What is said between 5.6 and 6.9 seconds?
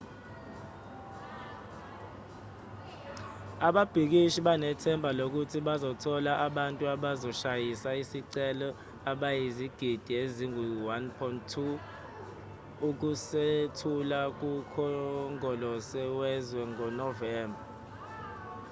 bazothola abantu